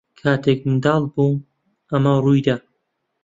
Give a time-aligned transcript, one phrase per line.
[0.19, 1.37] کاتێک منداڵ بووم
[1.89, 2.55] ئەمە ڕووی دا.